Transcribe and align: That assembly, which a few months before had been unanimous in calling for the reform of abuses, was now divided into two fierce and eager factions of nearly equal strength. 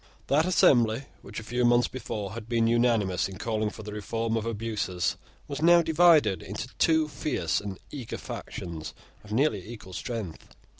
That 0.25 0.47
assembly, 0.47 1.03
which 1.21 1.39
a 1.39 1.43
few 1.43 1.63
months 1.63 1.87
before 1.87 2.33
had 2.33 2.49
been 2.49 2.65
unanimous 2.65 3.29
in 3.29 3.37
calling 3.37 3.69
for 3.69 3.83
the 3.83 3.93
reform 3.93 4.35
of 4.35 4.47
abuses, 4.47 5.15
was 5.47 5.61
now 5.61 5.83
divided 5.83 6.41
into 6.41 6.67
two 6.79 7.07
fierce 7.07 7.61
and 7.61 7.77
eager 7.91 8.17
factions 8.17 8.95
of 9.23 9.31
nearly 9.31 9.63
equal 9.71 9.93
strength. 9.93 10.55